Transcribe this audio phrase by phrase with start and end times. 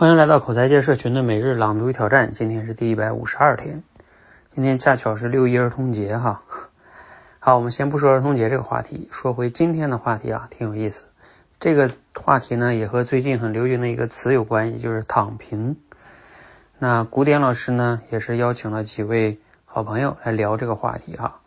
[0.00, 3.82] 欢迎来到口才界社群的每日朗读挑战，今天是第一百五十二天，
[4.48, 6.40] 今天恰巧是六一儿童节哈。
[7.38, 11.04] 好，我们先不说儿童节这个话题，说回今天的话题啊，挺有意思。
[11.58, 15.76] 这个话题呢，也和最近很流行的一个词有关系，就是躺平。
[16.78, 21.40] 那古典老师呢，也是邀请了几位好朋友来聊这个话题哈。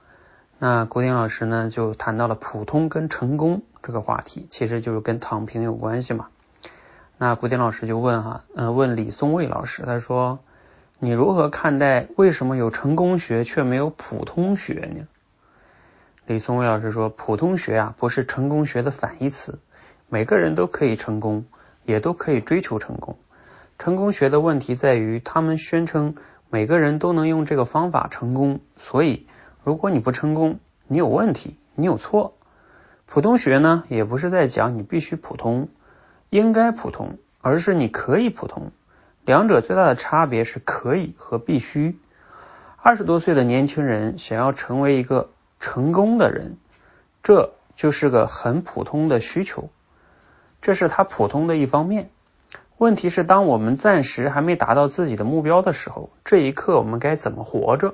[0.60, 6.28] 那古典老师呢，就谈到了普通跟成功这个话题，其实就是跟躺平有关系嘛。
[7.24, 10.40] 那古典老师就问哈，嗯，问李松蔚老师，他说，
[11.00, 15.08] 你如何看待为什么有成功学却没有普通学呢？
[16.28, 19.60] 李松蔚老师说，普通学啊不是成功学的反义词，
[20.10, 21.46] 每个人都可以成功，
[21.86, 23.18] 也都可以追求成功。
[23.80, 26.16] 成功学的问题在于，他们宣称
[26.50, 29.28] 每个人都能用这个方法成功，所以
[29.64, 30.60] 如果你不成功，
[30.90, 32.34] 你有问题，你有错。
[33.06, 35.70] 普通学呢，也不是在讲你必须普通。
[36.34, 38.72] 应该普通，而是你可以普通。
[39.24, 42.00] 两者最大的差别是可以和必须。
[42.82, 46.58] 二十多岁的年轻人想要成为一个成功的人，
[47.22, 49.70] 这就是个很普通的需求，
[50.60, 52.10] 这是他普通的一方面。
[52.80, 57.94] 问题是，当我们暂时还没达到自己的目标的时候，这一刻我们该怎么活着？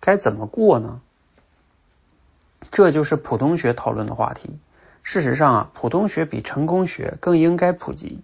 [0.00, 1.00] 该怎么过呢？
[2.72, 4.58] 这就是普通学讨论的话题。
[5.02, 8.22] 事实上啊，普通学比成功学更应该普及，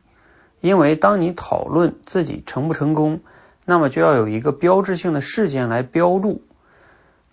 [0.60, 3.20] 因为当你讨论自己成不成功，
[3.64, 6.42] 那么就要有一个标志性的事件来标注。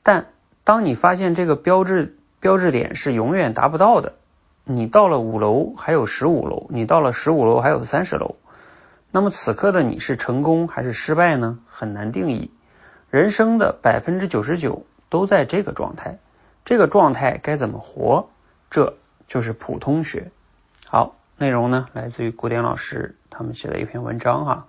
[0.04, 0.26] 但
[0.64, 4.14] 当你发现这个标志标志点是永远达不到的，
[4.64, 8.36] 你到了五楼还有十五楼，你到了十五楼还有三十楼，
[9.12, 11.60] 那么此刻的你是成功还是失败呢？
[11.68, 12.52] 很难定义。
[13.12, 16.18] 人生的百分之九十九都在这个状态，
[16.66, 18.28] 这个状态该怎么活？
[18.72, 18.96] 这。
[19.28, 20.32] 就是普通学，
[20.88, 24.68] 好，内容呢来自于古典老师他们写的一篇文章哈，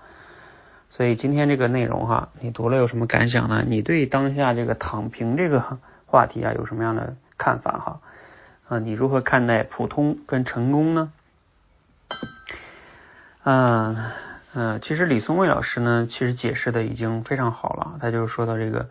[0.91, 3.65] 所以今天这个内容哈，你读了有什么感想呢？
[3.67, 8.01] 你对当下这个躺平这个话题啊有什么样的看法哈？
[8.69, 11.13] 啊，你如何看待普通跟成功呢？
[13.45, 13.97] 嗯
[14.55, 18.89] 嗯，其实李松蔚老师呢，其实解释的已经非常好了，他就是说到这个，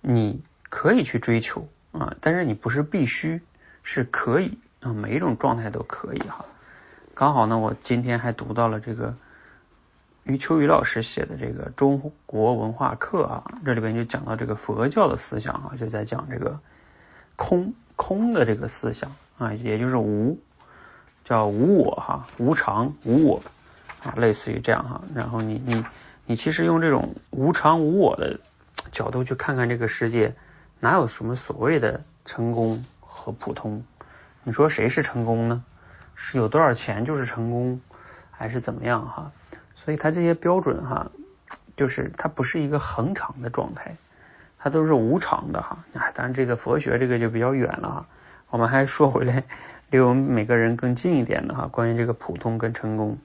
[0.00, 3.40] 你可以去追求啊，但是你不是必须，
[3.82, 4.58] 是可以。
[4.80, 6.44] 啊，每一种状态都可以哈。
[7.14, 9.16] 刚好呢，我今天还读到了这个
[10.22, 16.60] 余秋雨老师写的这个中国文化课啊，这里边就讲到这个佛教的思想啊，就在讲这个
[17.34, 20.38] 空空的这个思想啊，也就是无，
[21.24, 23.42] 叫无我哈，无常无我
[24.04, 25.02] 啊，类似于这样哈。
[25.12, 25.84] 然后你你
[26.24, 28.38] 你其实用这种无常无我的
[28.92, 30.36] 角度去看看这个世界，
[30.78, 33.82] 哪有什么所谓的成功和普通？
[34.44, 35.64] 你说谁是成功呢？
[36.20, 37.80] 是有多少钱就是成功，
[38.32, 39.30] 还是怎么样哈？
[39.76, 41.12] 所以它这些标准哈，
[41.76, 43.96] 就是它不是一个恒常的状态，
[44.58, 45.84] 它都是无常的哈。
[45.94, 48.06] 啊，当然这个佛学这个就比较远了哈。
[48.50, 49.44] 我们还说回来，
[49.90, 53.18] 离我们每个人更近一点的哈，关于这个普通跟成功，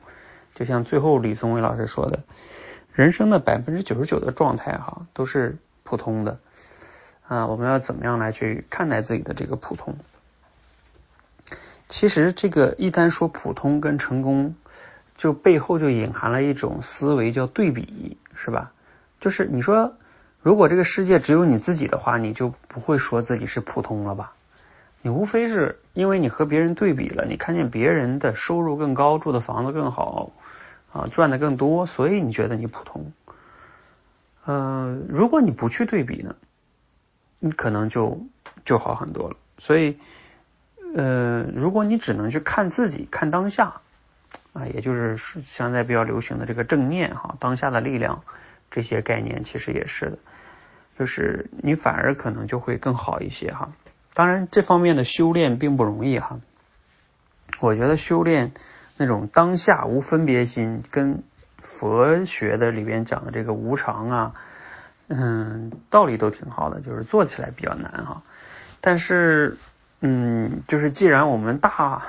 [0.54, 2.20] 就像最后李松蔚老师说的，
[2.94, 6.38] 人生的百分之九十九的状态哈都是普通的
[7.28, 7.48] 啊。
[7.48, 9.96] 我们要怎么样来去看待自己的这个普通？
[11.94, 14.56] 其实这个一旦说普通跟成功，
[15.16, 18.72] 就背后就隐含了一种思维叫对比，是吧？
[19.20, 19.94] 就是你说
[20.42, 24.34] 如果这个世界只有你自己的话，你就不会说自己是普通了吧？
[25.04, 30.32] 你无非是因为你和别人对比了，你看见别人的收入更高，住的房子更好，
[30.92, 33.12] 啊，赚的更多，所以你觉得你普通。
[34.48, 36.34] 嗯，如果你不去对比呢，
[37.38, 38.26] 你可能就
[38.66, 39.36] 就好很多了。
[39.60, 40.00] 所以。
[40.96, 43.82] 呃，如果你只能去看自己，看当下
[44.54, 48.22] 啊，也就是现在比较流行的这个正念哈，当下的力量
[48.70, 50.18] 这些概念，其实也是的，
[51.00, 53.72] 就是你反而可能就会更好一些哈。
[54.14, 56.40] 当然，这方面的修炼并不容易哈。
[57.60, 58.52] 我觉得修炼
[58.96, 61.24] 那种当下无分别心，跟
[61.58, 64.34] 佛学的里边讲的这个无常啊，
[65.08, 68.22] 嗯，道理都挺好的，就是做起来比较难哈。
[68.80, 69.58] 但是。
[70.06, 72.02] 嗯，就是既然我们大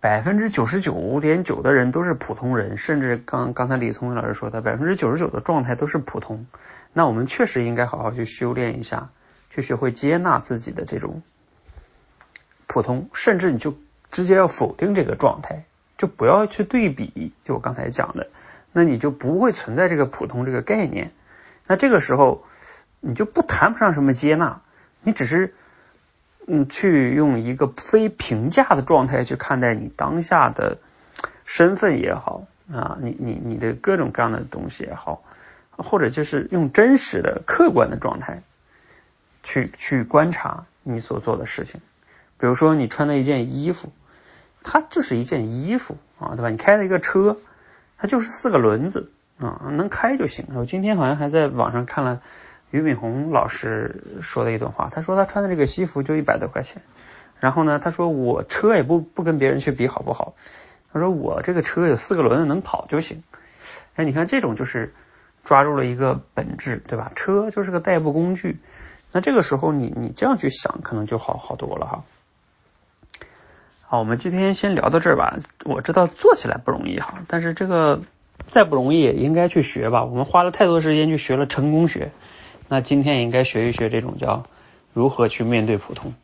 [0.00, 6.46] 百分之九十九点九的人都是普通人，甚至刚刚才李聪老师说的百分之九十九的状态都是普通，
[6.94, 9.10] 那我们确实应该好好去修炼一下，
[9.50, 11.20] 去学会接纳自己的这种
[12.66, 13.76] 普通，甚至你就
[14.10, 15.64] 直接要否定这个状态，
[15.98, 18.28] 就不要去对比，就我刚才讲的，
[18.72, 21.10] 那你就不会存在这个普通这个概念，
[21.66, 22.46] 那这个时候
[23.00, 24.62] 你就不谈不上什么接纳，
[25.02, 25.52] 你只是。
[26.50, 30.78] 嗯，去用一个非评价的状态去看待你当下的
[31.44, 35.22] 身份也好，啊，你你你的各种各样的东西也好，
[35.76, 38.40] 或者就是用真实的客观的状态
[39.42, 41.82] 去去观察你所做的事情。
[42.38, 43.92] 比如说你穿的一件衣服，
[44.62, 46.48] 它就是一件衣服啊，对吧？
[46.48, 47.36] 你开了一个车，
[47.98, 50.46] 它就是四个轮子啊，能开就行。
[50.54, 52.22] 我今天好像还在网上看了
[52.70, 56.82] 俞敏洪老师说的一段话，他说他穿的这个西服就一百多块钱。
[57.40, 60.34] 然后呢，他说我车也不不跟别人去比好不好？
[60.92, 63.22] 他说我这个车有四个轮子能跑就行。
[63.94, 64.94] 哎，你看这种就是
[65.44, 67.12] 抓住了一个本质，对吧？
[67.14, 68.58] 车就是个代步工具。
[69.12, 72.04] 那这个时候你你这样去想，可能就好好多了哈。
[73.82, 75.38] 好，我们今天先聊到这儿吧。
[75.64, 78.02] 我知道做起来不容易哈，但是这个
[78.48, 80.04] 再不容易也应该去学吧。
[80.04, 82.10] 我们花了太多时间去学了成功学，
[82.68, 84.42] 那今天也应该学一学这种叫
[84.92, 86.14] 如何去面对普通。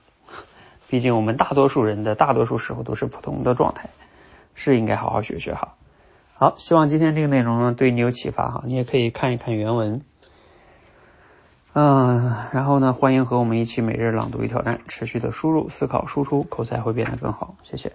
[0.89, 3.89] 毕竟我们大多数人的大多数时候都是普通的状态，
[4.55, 5.75] 是应该好好学学哈。
[6.35, 10.03] 好，希望今天这个内容呢对你有启发哈，你也可以看一看原文。
[11.73, 17.57] 嗯，然后呢，欢迎和我们一起每日朗读与挑战，持续的输入、思考、输出，口才会变得更好。
[17.63, 17.91] 谢谢。